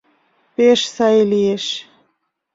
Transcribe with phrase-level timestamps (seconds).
[0.55, 1.65] —Пеш сай лиеш.